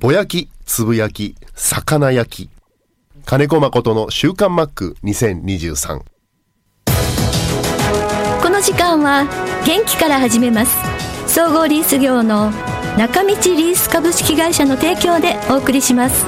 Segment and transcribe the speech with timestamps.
[0.00, 2.50] ぼやき、つぶやき、魚焼き。
[3.26, 5.98] 金子誠の週刊マック2023。
[8.42, 9.26] この時間は
[9.66, 10.74] 元気から始めます
[11.26, 12.50] 総合リース業の
[12.96, 16.24] 中道リース株式会社の提供でお送りします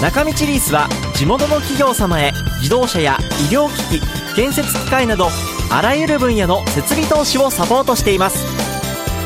[0.00, 3.18] 中道リースは地元の企業様へ自動車や
[3.50, 5.28] 医療機器建設機械など
[5.74, 8.46] あらゆる分野の設備投資をサポートしています。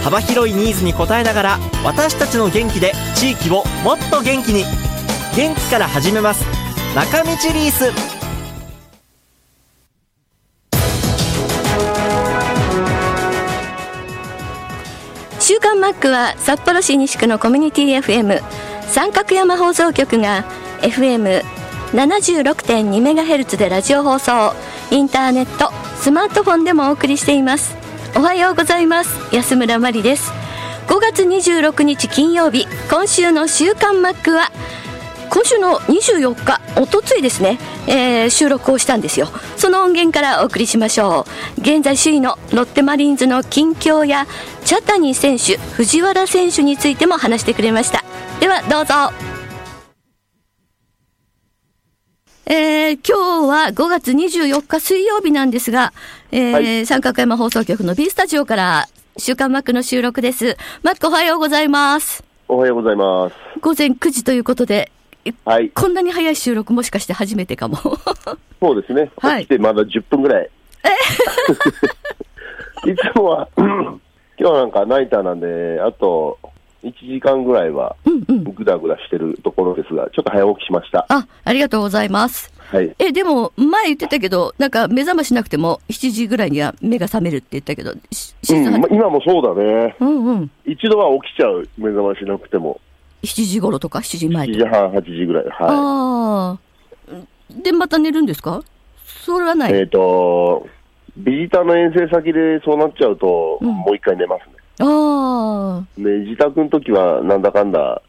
[0.03, 4.65] 幅広いニーズに応えながら私たちの元気で地域をもっと元気に。
[5.37, 6.47] 元気から始めます。
[6.97, 7.93] 中道リース。
[15.39, 18.41] 週刊マックは札幌市西区のコミュニティ FM
[18.87, 20.47] 三角山放送局が
[20.81, 24.55] FM76.2MHz でラジオ放送。
[24.91, 25.71] インターネット
[26.09, 27.77] スマートフォンでもお送りしています。
[28.17, 29.11] おはようございます。
[29.31, 30.33] 安村麻里です。
[30.87, 32.67] 5月26日金曜日。
[32.89, 34.51] 今週の週刊マックは
[35.29, 39.29] 今週の24日おとついですね、えー、収録をしたんですよ。
[39.59, 41.27] その音源からお送りしましょ
[41.59, 41.61] う。
[41.61, 44.27] 現在首位のロッテマリーンズの近況や
[44.65, 48.03] 茶谷選手藤原選手についても話してくれました。
[48.41, 49.28] ではどうぞ。
[52.51, 55.93] えー、今日は5月24日水曜日なんですが、
[56.33, 60.57] えー、はい、三角山放送局の B スタジオから週刊マックの収録です。
[60.83, 62.25] マックおはようございます。
[62.49, 63.35] おはようございます。
[63.61, 64.91] 午前9時ということで、
[65.45, 67.77] はい、こんなに早い収録もしかして初めてかも。
[68.63, 69.11] そうですね。
[69.19, 69.45] はい。
[69.45, 70.49] 来てまだ10分ぐらい。
[72.87, 72.89] え？
[72.91, 73.99] いつもは、 今
[74.39, 76.39] 日はなんかナイターなんで、あと
[76.83, 77.97] 1時間ぐらいは、
[78.55, 81.07] ぐだぐだしてるところですが、ちょっと早起きしました。
[81.09, 82.53] あ、ありがとうございます。
[82.71, 82.95] はい。
[82.99, 88.01] え、でも、前言ってたけど、なんか目覚ましなくても、7時ぐらいには目が覚めるって言ったけど、うん、
[88.91, 89.97] 今もそうだね。
[90.01, 90.51] うんうん。
[90.65, 92.81] 一度は起きちゃう、目覚ましなくても。
[93.25, 95.45] 7時頃とか、7時前とか？7時半、8時ぐらい。
[95.45, 95.55] はい。
[95.61, 96.59] ああ。
[97.63, 98.63] で、また寝るんですか？
[99.25, 99.73] それはない。
[99.73, 100.69] えっ、ー、と、
[101.17, 104.58] ビジターの遠征先でそうなっちゃうと、うん、もう一回寝ますね。
[104.81, 105.85] ああ。
[105.97, 108.03] で、自宅の時は、なんだかんだ、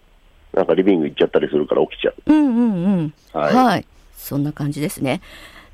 [0.54, 2.16] なんかリビング行っちゃったりするから起きちゃう。
[2.26, 3.14] うんうんうん。
[3.34, 3.56] はい。
[3.56, 3.86] はい。
[4.16, 5.22] そんな感じですね。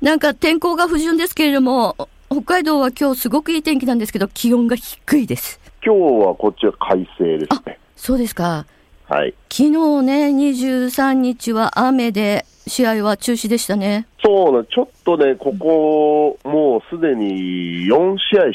[0.00, 1.96] なんか天候が不順ですけれども、
[2.30, 5.60] 北海道は今日すごくいい天気なんですけど、気温が低いです。
[5.84, 7.78] 今日はこっちは快晴ですね。
[7.96, 8.66] そうですか。
[9.08, 9.34] はい。
[9.50, 9.70] 昨日
[10.02, 14.06] ね、23日は雨で、試合は中止でしたね。
[14.24, 18.52] そうね、ちょっとね、ここ、もうすでに4試合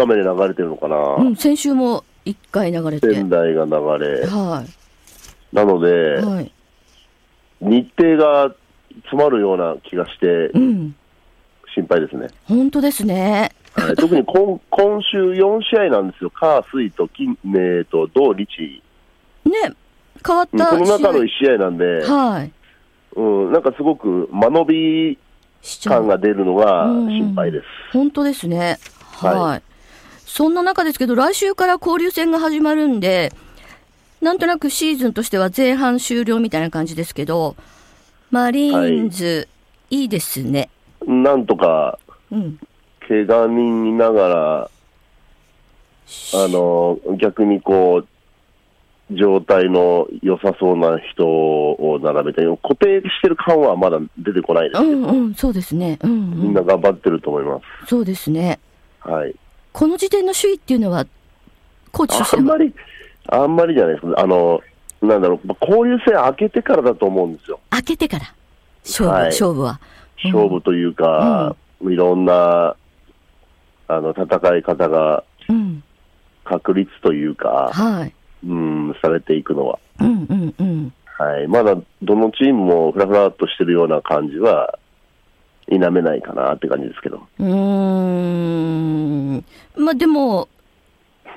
[0.00, 0.96] 画面で流れてるのかな。
[1.16, 3.14] うん、先週も1回流れて。
[3.14, 3.70] 仙台が流
[4.04, 4.26] れ。
[4.26, 5.54] はい。
[5.54, 6.52] なので、はい、
[7.60, 8.54] 日程が
[9.02, 10.94] 詰まるような気がして、うん、
[11.74, 12.28] 心配ですね。
[12.44, 13.50] 本当ですね。
[13.74, 16.30] はい、特に今 今週4試合なんですよ。
[16.30, 18.82] 火、水と金、えー、と、土、日。
[19.44, 19.52] ね、
[20.26, 22.52] 変わったこの中の1試合なんで、はい。
[23.16, 25.18] うん、なんかすごく間延び
[25.84, 27.64] 感が出るのが心配です。
[27.92, 28.78] 本当ですね。
[29.16, 29.62] はい、はい
[30.32, 33.32] そんな中ですけど、来週から交流戦が始まるんで、
[34.22, 37.56] なんとなくシーズンとしては前半終了みたいな感じですけど、
[38.30, 39.48] マリーンズ、
[39.90, 40.70] はい、いいですね。
[41.04, 41.98] なんとか、
[42.30, 42.60] うん、
[43.08, 44.70] 怪我人いながら、あ
[46.48, 57.88] の、逆にこう、状態の良さそうな人を並べて、固定してる感はまだ出てこないですけど、うんうん、そうですね、うん、うん、みんな頑張ってると思います。
[57.88, 58.60] そうですね。
[59.00, 59.34] はい。
[59.72, 61.06] この時点の首位っていうのは、
[61.92, 62.74] コーチとしてあんまり、
[63.28, 64.20] あんまりじゃないですか。
[64.20, 64.60] あの、
[65.02, 67.60] なんだろう、交流戦開けてからだと思うんですよ。
[67.70, 68.34] 開けてから
[68.84, 69.80] 勝負、はい、勝負は。
[70.24, 72.76] 勝負というか、うん、いろんな、
[73.88, 75.24] あの、戦い方が、
[76.44, 78.14] 確立というか、はい。
[78.46, 79.78] うん、されていくのは。
[80.00, 80.92] うんうんうん。
[81.18, 81.46] はい。
[81.46, 84.78] まだ、どのチームもふらふらっとしてるような感じは、
[85.70, 87.26] 否めないかなって感じですけど。
[87.38, 89.44] うん。
[89.76, 90.48] まあでも、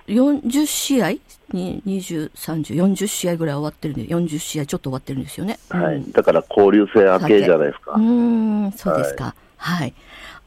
[0.08, 1.12] 40試合
[1.54, 5.60] に20、30、40試合ぐらい終わってるんで、40試合ちょっと終わってるんですよね。
[5.70, 6.04] はい。
[6.12, 7.94] だから交流戦明けじゃないですか。
[7.94, 9.36] うん、そうですか。
[9.58, 9.94] はい、はい。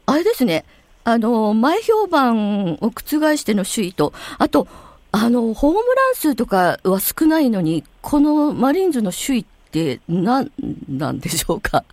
[0.05, 0.65] あれですね、
[1.03, 4.67] あの、前評判を覆しての首位と、あと、
[5.11, 10.51] あの、ホームラン数とかは少ないのに、このマリーンズの首位って何
[10.89, 11.83] なんでしょうか？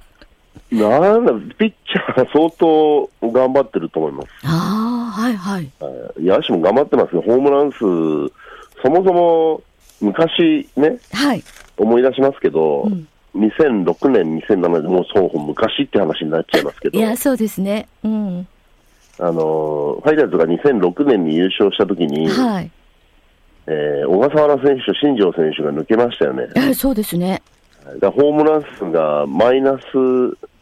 [0.70, 4.28] なんだ、ピッチャーが相当頑張ってると思います。
[4.44, 5.70] ああ、はいはい。
[6.18, 7.78] 野手も頑張ってますけど、ホームラン数、
[8.82, 9.62] そもそも
[10.00, 11.44] 昔ね、はい、
[11.76, 16.98] 思い出しますけど、うん、2006年、2007年、もうそう昔って話になっちゃいますけど。
[16.98, 17.88] いや、そうですね。
[18.02, 18.48] うん。
[19.18, 22.70] あのファイターズが2006年に優勝したときに、はい、
[23.68, 26.48] えー、小笠原選手と新庄選手が抜けましたよね。
[26.56, 27.40] えそうですね。
[28.00, 29.84] だホームラン数がマイナス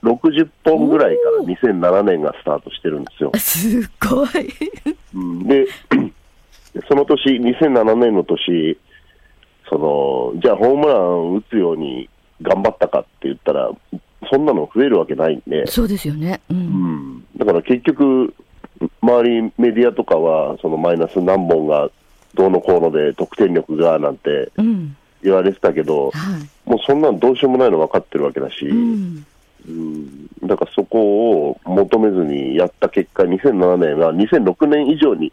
[0.03, 3.33] 60本ぐらいから2007年がスタートしてるんですよ。
[3.39, 4.53] すごい。
[5.15, 5.67] うん、で、
[6.89, 8.77] その年、2007年の年、
[9.69, 12.09] そのじゃあホームラン打つように
[12.43, 13.71] 頑張ったかって言ったら、
[14.31, 18.35] そんなの増えるわけないんで、そうですよね、うん、うん、だから結局、
[19.01, 21.91] 周りメディアとかは、そのマイナス何本が
[22.35, 24.51] どうのこうので得点力がなんて
[25.23, 29.27] 言われてたけど、うんはい、もうそんなんどうしようもないの分かってるわけだし、うん、
[29.69, 35.31] うん、だからそこを求めずにやった結果、2007年は2006年以上に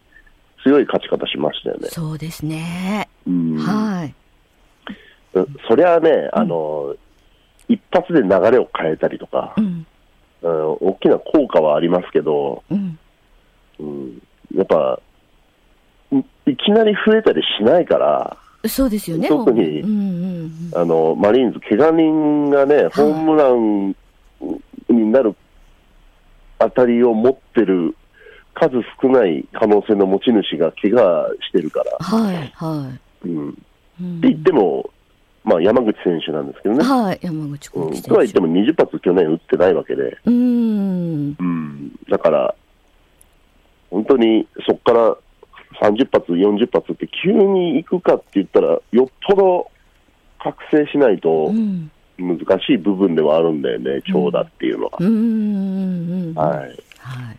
[0.62, 1.88] 強い勝ち方しましたよね。
[1.88, 4.14] そうですね、うん、はい。
[5.70, 6.94] そりゃね、あの、
[7.70, 9.86] 一発で流れを変えたりとか、うん、
[10.42, 13.00] 大きな効果はありますけど、うん、
[13.80, 14.22] うん、
[14.54, 15.00] やっぱ
[16.46, 23.96] いきなり増えたりしないから、そうですよね特に、うんうんうん、あのマリーンズ、怪我人がね、ホームラン
[24.90, 25.36] になる
[26.60, 27.96] 当たりを持ってる
[28.54, 32.92] 数少ない可能性の持ち主が怪我してるから、はいは
[33.24, 34.90] いうん、って言っても、
[35.44, 36.84] まあ、山口選手なんですけどね。
[36.84, 37.96] はい、山口選手。
[37.96, 40.18] うん、とは言っても20発去年打ってないわけで。
[40.26, 41.36] うん。
[41.40, 41.92] うん。
[42.10, 42.56] だから、
[43.90, 45.18] 本当にそこから
[45.82, 49.72] 30発、40発って急に行くかって言ったら、よっぽど
[50.40, 51.52] 覚醒しないと
[52.18, 54.98] 難しい部分ではあるんだよね、長打っていうのは。
[55.00, 56.34] うん。
[56.36, 56.84] はい。
[57.00, 57.34] は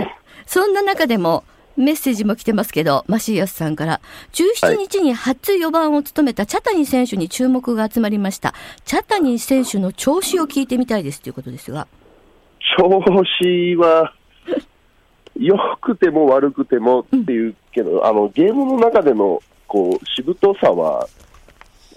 [0.00, 0.14] い。
[0.46, 1.44] そんな中でも、
[1.76, 4.00] メッセージも来てますけど、マシーヤスさんから、
[4.32, 8.54] 17日に初4番を務めたチャタニ選手に注目が集まりました。
[8.84, 11.88] チャタニ選手の調子を聞いてみたいですということですが。
[12.78, 14.12] 調子は、
[15.36, 21.08] 良くても悪くてもっていうけど、うん、あのゲームの中でのこうしぶとさは、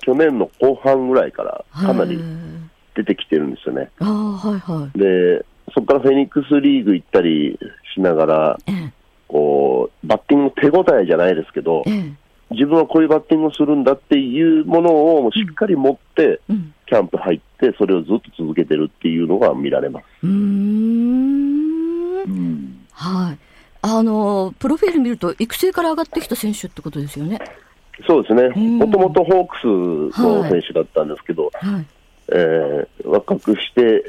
[0.01, 2.19] 去年の後半ぐらいからかなり
[2.95, 3.89] 出てきてるんですよね。
[3.99, 7.59] はいはい、でそこからフェニックスリーグ行ったり
[7.93, 8.57] しながら、
[9.27, 11.83] こう、バッティング手応えじゃないですけど、
[12.51, 16.39] 自分はこういうバッティングをするんだっていうものをしっかり持って、
[16.87, 20.05] キャンプ入って、それをずっと続けてるっていうのが見られます。
[20.23, 21.67] うん。
[22.23, 23.37] うんはい。
[23.83, 27.39] あの、プロフィール見ると、育成から上がってきた選手ってことですよね。
[28.07, 28.49] そうですね。
[28.49, 31.85] もともとホークスの選手だったんですけど、はいはい、
[32.29, 34.03] えー、若くして、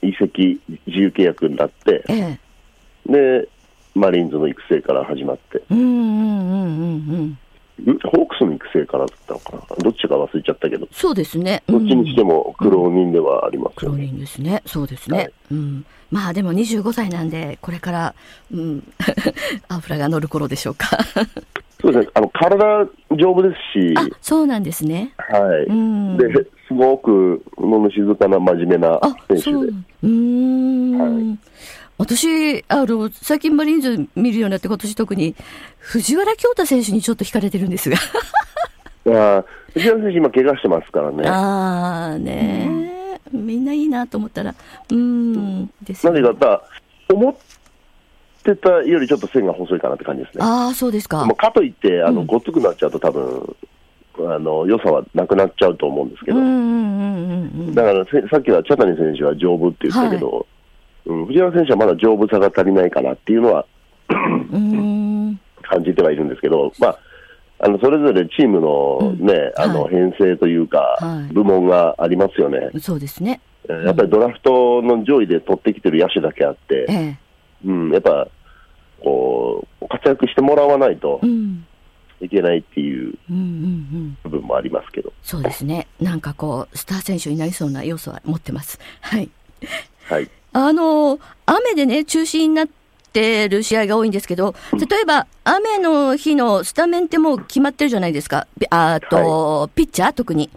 [0.00, 2.38] 移籍、自由契約になって、え
[3.08, 3.48] え、で、
[3.94, 5.62] マリーンズの育成から始まって。
[5.70, 7.38] うんうんうんうんうん。
[8.04, 18.14] ホークスの育成からだったのかな、どっちか忘れちゃったけど、そうですね、どっちにしても苦労人ではありますよね、苦労人ですね、そうですね、はい、うん、まあでも25歳なんで、これから、
[18.52, 18.92] うん、
[19.68, 20.98] アンフラが乗る頃でしょうか。
[21.80, 22.86] そうですね、あの体
[23.16, 25.14] 丈夫ですし、あそうなんですね。
[25.16, 26.26] はい、うん、で
[26.68, 29.72] すごく物静かな真面目な選手で。
[30.04, 30.06] う。
[30.06, 31.38] ん、はい
[32.02, 35.36] 私、あの、最近マリーンズ見るようになって今年特に、
[35.78, 37.96] 藤原京太選手にちょっと惹かれてるんですが。
[39.38, 41.28] あ藤原選手今怪我してますからね。
[41.28, 44.52] ああ、ね、うん、みんないいなと思ったら、
[44.90, 46.22] うん、ですよ、ね。
[46.22, 46.62] なんでか
[47.08, 47.34] 思っ
[48.42, 50.44] てたよりちょっと線が細いかなって感じですね。
[50.44, 51.24] ああ、そうですか。
[51.36, 53.56] かといって、あの、ごっつくなっちゃうと多分、
[54.18, 56.40] あの良さはなくなっちゃうと思うんですけど、
[57.74, 60.46] だからさっきは茶谷選手は丈夫って言ったけど、はい
[61.06, 63.66] うん、藤原選手はまだ丈夫さが足りないかなっていうのは
[65.62, 66.98] 感じてはいるんですけど、まあ、
[67.60, 72.70] あのそれぞれチームのね、うん、あの編成というか、はい、部門がありますよね。
[72.80, 73.40] そうですね。
[73.68, 77.18] やっぱりドラフトの上位で取ってきてる野手だけあって、ええ、
[77.64, 78.28] うん、やっぱ
[79.00, 81.20] こう活躍してもらわないと
[82.20, 83.14] いけないっていう
[84.24, 88.80] 部分もありますけど、うんうんうん、そうですね、なんかこう、スター選手になりそうな要素は持ってます。
[89.00, 89.30] はい、
[90.06, 92.68] はいあの、雨でね、中止になっ
[93.12, 98.46] てる試合が多いんですけど、例えば、雨の日のスタメンってもう決まってるじゃないですか。
[98.70, 100.50] あと、はい、ピッチャー特に。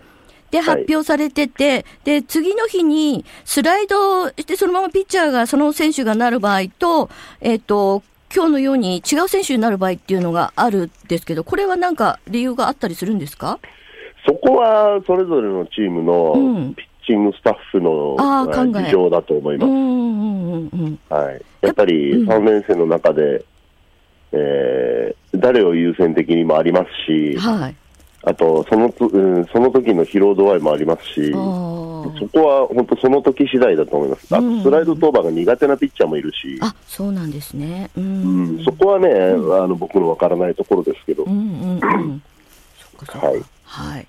[0.52, 7.10] で、発表されてて、はい、で、次の日にスライドして、そのままピッチャーが、その選手がなる場合と、
[7.42, 13.60] えっ、ー、と、今日のように違う選手になる場合っていうのがあるんですけど、これはなんか理由があったりするんですか？
[14.28, 21.14] そこはそれぞれのチームのピッチングスタッフの事情だと思います。
[21.14, 23.44] はい、やっぱり3年生の中で、うん、
[24.34, 27.76] えー、誰を優先的にもありますし、はい、
[28.24, 34.36] あとその,、うん、その時の疲労度合いもありますし、そこは本当その時次第だと思います。
[34.36, 36.58] あとスライド登板が苦手なピッチャーもいるし。
[36.62, 37.90] あ、そうなんですね。
[37.96, 39.36] うん、そこはね、あ
[39.68, 41.24] の僕のわからないところですけど。
[41.24, 42.22] うんうんうん。
[43.08, 43.44] はい。
[43.64, 44.08] はい。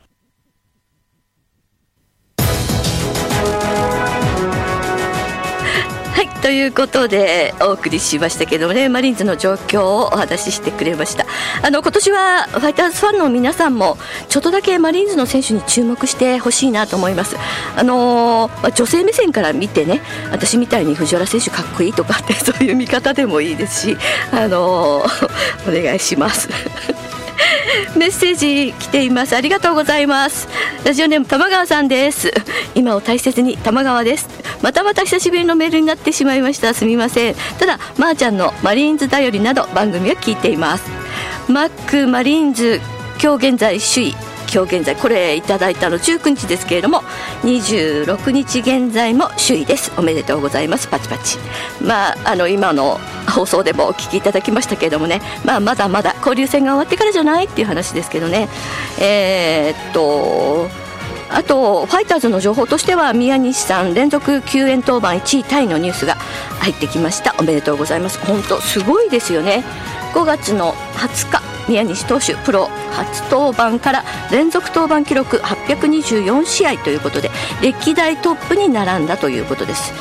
[6.57, 11.27] いうことでお送りしましたけどもねマリーンズの状況をお話ししてくれました。
[11.63, 13.97] あの今年はファイターズファンの皆さんも
[14.29, 17.37] ちょっとだけマリーンズの選手に注目してほしいなと思います。
[17.77, 23.97] あのー、女性目線から見てね私みたいに藤原選手かっこいいとかって そういう見方でもいいですし
[24.33, 26.49] あのー、 お願いします。
[27.97, 29.37] メッセージ来ています。
[29.37, 30.49] ありがとうございます。
[30.85, 32.33] ラジオネーム玉川さんです。
[32.75, 34.29] 今を大切に玉川です。
[34.67, 36.75] またまた久しぶりのメールになってしまいました。
[36.75, 37.35] すみません。
[37.61, 40.91] ただまー、あ、ちゃんのマリーンズだよりなど番組は聞いています。
[41.49, 42.81] マックマリーンズ
[43.23, 44.15] 今日現在首位。
[44.53, 47.03] 今日現在これいただいたの19日ですけれども
[47.43, 49.93] 26日現在も首位です。
[49.99, 50.89] おめでとうございます。
[50.89, 51.39] パチパチ。
[51.81, 52.99] まああの今の
[53.33, 58.49] 放送でもお聞きいただきましたけれどもね、まあ、まだまだ交流戦が終わってからじゃないっていう話ですけどね。
[58.99, 60.86] えー、っと
[61.31, 66.15] あとファイターズの情報としては宮西さん連続救援登板1位タイのニュースが
[66.61, 67.35] 入ってきました。
[67.39, 68.19] おめでとうございます。
[68.21, 69.65] 本当すごいですよね。
[70.15, 77.31] 5月の20日宮西投手プロ初登板から連続登板記録824試合ということで
[77.61, 79.93] 歴代トップに並んだということです。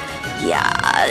[0.45, 0.61] いや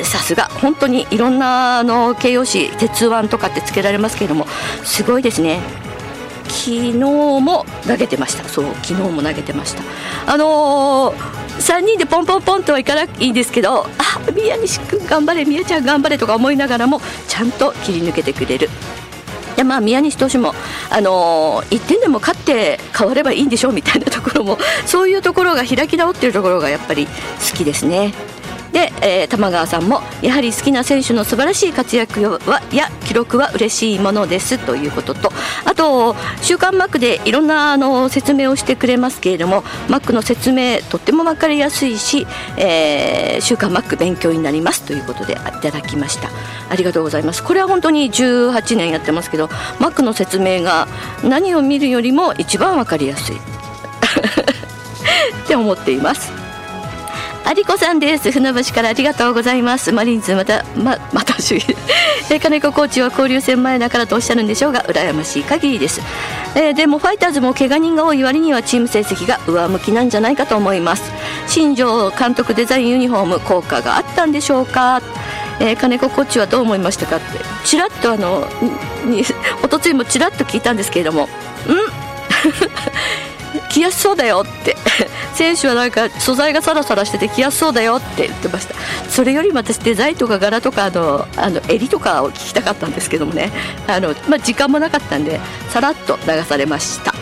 [0.05, 0.45] さすが。
[0.45, 4.47] 本当にいろんなあの形容詞鉄腕とかってつけられますけれども
[4.85, 5.61] すごいですね。
[6.65, 8.49] 昨日も投げてました。
[8.49, 9.83] そう昨日も投げてました。
[10.27, 11.15] あのー、
[11.59, 13.87] 3人でポンポンポンとはいかないんですけどあ
[14.35, 18.71] 宮西君頑張れ宮ちゃん頑張れとか思いながらもちゃんと切り抜けてくれる。
[19.57, 20.53] でまあ、宮西投手も、
[20.91, 28.15] あのー、1点でも勝って変わればいいんでしょうみたいなところもそういうところが開き直っているところがやっぱり好きですね。
[28.75, 35.33] で、えー、玉川さんもやはり好きな選手の素晴らしい活躍はや記録は嬉しいものですということと。
[35.65, 42.27] あと「週刊マック」でいろんなあの説明をしてくれますけれどもマックの説明とっても分かりやすいし
[42.59, 46.29] 「えー、週刊マック勉強になります」ということでいただきました。
[46.69, 47.45] ありがとうございます。
[47.45, 50.89] これは本当に18年やってますけどマックの説明が
[51.23, 53.37] 何を見るよりも一番分かりやすい。
[55.45, 56.44] って思っています。
[57.47, 58.33] 有子さんです。
[58.33, 59.93] 船橋からありがとうございます。
[59.93, 66.01] マリンズまたままた首位 金子コーチは交流戦前だからとおっしゃるんでしょうが羨ましい限りです、
[66.55, 71.03] えー、でもファイターズも怪我人が多い割にはチーム成績が上向きなんじゃないかと思います。
[71.47, 75.03] 新庄監督デザインユニフォーム効果があったんでしょうか。
[75.61, 77.27] えー、金子コーチはどう思いましたかって。
[77.65, 78.49] ちらっとあの
[79.63, 81.25] おとついもちらっと聞いたんですけれども。
[81.25, 81.29] ん？
[83.75, 84.77] 着やすそうだよって。
[85.35, 88.75] 選手はなんか素材がサラサラしてて着やすそうだよって言ってました。
[89.11, 93.51] それよりも私デザインとか柄とかあのあの襟とかを聞きたかったんですけどもね。
[93.89, 95.41] あの、まあ、時間もなかったんで
[95.71, 97.13] さらっと流されました。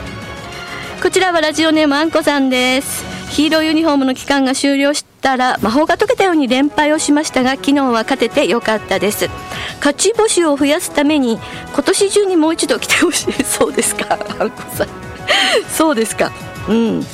[1.02, 3.02] こちらはラジオネームあんこさんです。
[3.30, 9.30] ヒーローユニフォームの期間が終了したら魔法が解けたように連敗をしましたが昨日は勝ててよかったです。
[9.78, 11.38] 勝ち星を増やすために
[11.72, 13.32] 今年中にもう一度来てほしい。
[13.42, 15.11] そうですかあんこさん。
[15.68, 16.30] そうですか。
[16.68, 17.06] うん。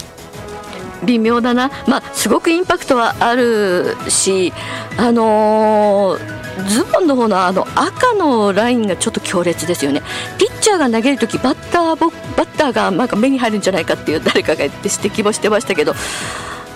[1.04, 1.70] 微妙だな。
[1.87, 4.52] まあすごくインパクトはあるし
[4.96, 10.02] あのー、ズボンの方のあの赤のラインがちょっと強烈ですよね。
[10.38, 12.08] ピッチャーが投げるときバッターバ
[12.44, 15.94] ッターがなんか目に入るんじゃないかっていう誰かが言って指摘もしてましたけど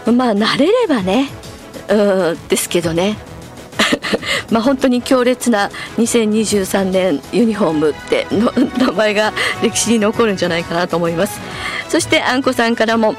[0.06, 1.28] まあ慣れればね
[1.88, 3.16] うんですけどね
[4.52, 9.32] まあ本当に強烈な2023年ユニフォームっての 名前が
[9.62, 11.40] 歴史に残るんじゃないかなと思います。
[11.88, 13.14] そしてあんこさんからも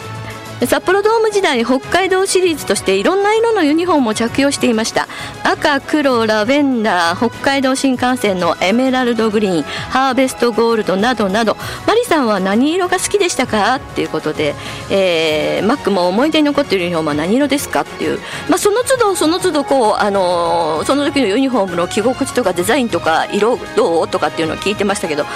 [0.62, 5.08] 札幌ドーム時代北海道シリーズとしていろんな色のユニフォームを着用していました。
[5.44, 11.58] 赤黒ラベンダー北海道新幹線のエメラルドグリーンハーベストゴールドなどなど。
[11.86, 13.76] マリさんは何色が好きでしたか？
[13.76, 14.56] っていうことで、
[14.90, 17.82] えー、マックも思い出に残っているユニフォームは何色ですか？
[17.82, 24.08] っていう、まあ、その都度その都度こう、あのー、その時のユニフォームの着心地とかデザインとか色どう？
[24.08, 25.30] とかっていうのを聞いてましたけどあん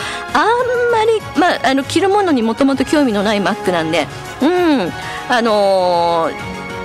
[0.91, 4.07] まり、まあ、あの着るものにもともと興味のないマックなんで
[4.41, 4.91] うん。
[5.30, 6.30] あの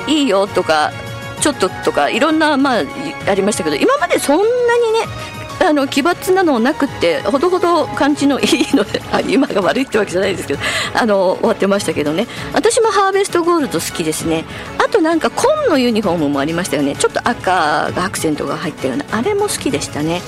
[0.07, 0.93] ー、いいよとか
[1.41, 2.83] ちょっととかいろんな、まあ、
[3.27, 5.33] ありましたけど今までそんなにね
[5.65, 10.61] あの奇抜なのなくってほどほど感じのいいので あ今が悪いってわけじゃないですけど
[10.95, 12.27] あの終わってましたけどね。
[12.53, 14.45] 私もハーベストゴールド好きですね。
[14.79, 16.97] あとなんか紺のユニフォームもありましたよね。
[16.97, 20.21] ちょっと赤がアクセントが入ったようなあれも好きでしたね。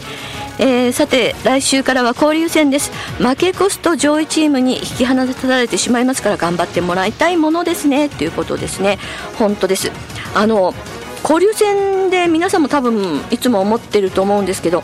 [0.59, 2.93] えー、さて来週からは交流戦です。
[3.19, 8.09] 負け越すと上位チームに引き離されてしまいますから頑張ってもらいたいものですね。
[8.09, 8.99] ということですね。
[9.39, 9.91] 本当です。
[10.35, 10.75] あの
[11.23, 14.83] 交流戦で皆さんも多分いつも思ってると思うんですけど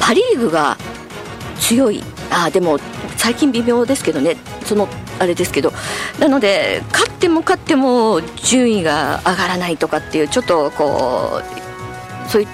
[0.00, 0.76] パ・リーグが
[1.58, 2.02] 強い。
[2.30, 2.78] あでも
[3.16, 4.36] 最近微妙ですけどね。
[4.64, 5.72] そのあれですけど。
[6.18, 11.40] なので勝っても勝っても順位が上がらないとかっていうちょっとこ
[12.26, 12.48] うそういう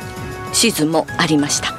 [0.52, 1.77] シーズンもありました。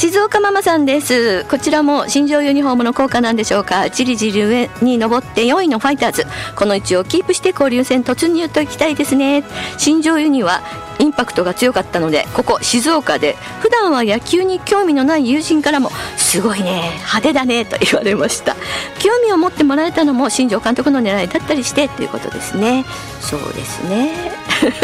[0.00, 1.44] 静岡ママさんです。
[1.44, 3.90] こちらも新庄ユニフォームの効果なんでしょうか。
[3.90, 6.24] じりじり上に上って4位のファイターズ。
[6.56, 9.44] この位置をキープして交流戦突入といきたいですね。
[9.76, 10.62] 新庄ユニは
[11.00, 18.56] インパクトが強かったのでここ静岡で普段は野球に興味のない友人からもすごいね派手だねと言われました。
[19.00, 22.86] 興味を持ってもらえたのも新庄監督の狙いだったりしてということですね。
[23.20, 24.32] そうですね。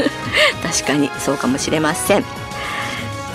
[0.62, 2.45] 確かにそうかもしれません。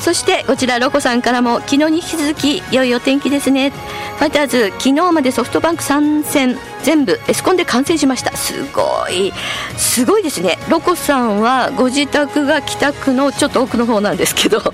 [0.02, 3.70] そしてこちらロコさんからも昨日に引き続き良いお天気ですね。
[3.70, 8.36] ファイターズ昨日までソフトバンク参戦全部エスコンで完成しました。
[8.36, 9.32] すごい。
[9.78, 10.58] すごいですね。
[10.70, 14.60] ロコさんはご自宅が北区のちょっと奥の方なんですけど。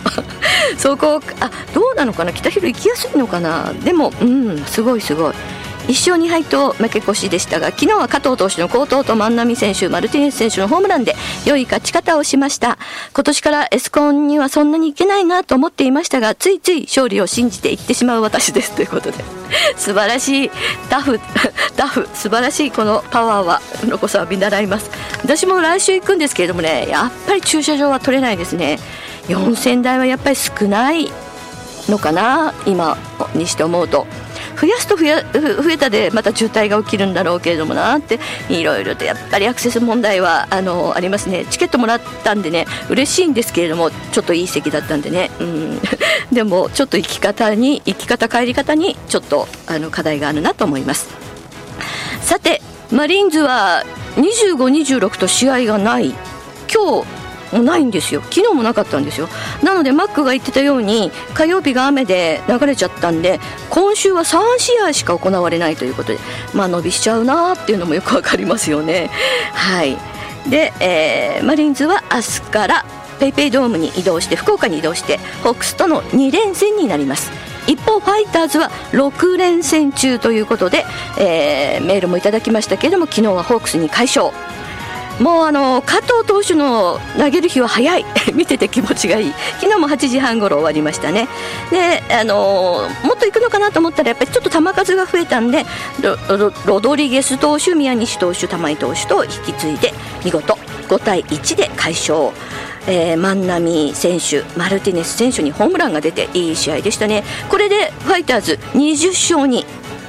[0.78, 2.32] そこあどうなのかな？
[2.32, 3.74] 北広行きやすいのかな？
[3.84, 5.34] でもうんすごいすごい。
[5.88, 11.16] 1勝2敗と負け越しでしたが昨日は加藤投手の好投と万波選手マルティネス選手のホームランで
[11.46, 12.78] 良い勝ち方をしました。
[13.14, 18.76] 今年からエスコンにはそんなにいけないなと思っていましたがついつい勝利を信じていってしまう私です。
[18.76, 19.24] ということで
[19.78, 20.52] 素晴らしい
[20.90, 21.20] タフ
[21.78, 24.92] タフ素晴らしいこのパワーはロコさん見習います。
[25.24, 28.80] 私も来週行くんですけれどもねやっぱり駐車場は取れないですね。
[29.30, 31.10] 4000台はやっぱり少ない
[31.88, 32.98] のかな今
[33.34, 34.06] にして思うと。
[34.60, 41.46] 増やすと増や増えたでまた渋滞が起きるんだろうけれどもなっていろいろとやっぱりアクセス問題はあのありますね。
[41.46, 45.82] チケットもらったんでね嬉しいんですけれどもちょっといい席だったんでね、うん、
[46.34, 51.08] でもちょっと生き方に生き方帰り方にちょっとあの課題があるなと思います。
[52.22, 52.62] さて
[52.92, 53.84] マリーンズは
[54.16, 56.16] 2526と試合がない。
[56.74, 57.17] 今日
[57.52, 58.22] もないんですよ。
[58.22, 59.28] 昨日もなかったんですよ。
[59.64, 63.40] なのでマックが言ってたように火曜日が雨で流れちゃったんで
[63.70, 66.20] 今週は3試合しか行われないということで
[66.54, 69.10] まあ伸びしちゃうなっていうのもよくわかりますよね。
[69.54, 69.98] はい。
[70.50, 72.86] で、えー、マリーンズは明日から
[73.20, 77.32] ペイペイドームに移動して福岡に移動してホークスとの2連戦になります。
[77.68, 80.86] 一方ファイターズは6連戦中ということで、
[81.20, 84.32] えー、メールもいただきましたけれども昨日はホークスに快勝。
[85.20, 88.06] もうあの加藤投手の投げる日は早い。
[88.34, 89.34] 見てて気持ちがいい。
[89.60, 91.28] 昨日も8時半ごろ終わりましたね。
[91.72, 95.66] であのもっといくのかなと思ったらやっぱりちょっと球数が増えたんで
[96.66, 102.32] ロドリゲス投手宮西投手玉井投手と引き継いで見事5対1で快勝。
[102.90, 109.66] えー、万波選手、マルティネス選手にホームランが出ていい試合でしたね、これでファイターズ20勝に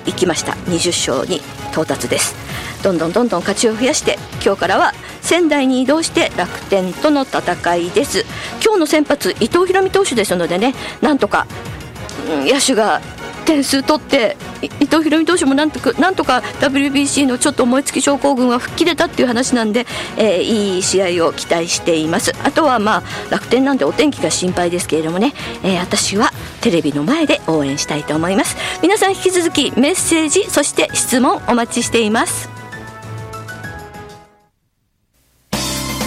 [0.07, 1.42] 行きました、20勝に
[1.73, 2.48] 到達です。
[2.83, 8.25] どんどんどんどん勝ちを増やして今日からは仙台に移動して楽天との戦いです。
[8.64, 11.47] 今日の先発伊藤大海投手ですのでねなんとか、
[12.31, 13.01] うん、野手が
[13.45, 19.87] 点数取って伊藤大海投手もなんとかなんとか WBC のちょっと思いつき症候群は吹っ切れたっていう話なんで、
[20.19, 22.33] えー、いい試合を期待しています。
[22.45, 28.57] あとはまあ楽天なんでお天気が心配ですけれどもね、えー、私はテレビの前で応援したいと思います。
[28.83, 32.58] 皆さん引き続きメッセージそして質問お待ちしています。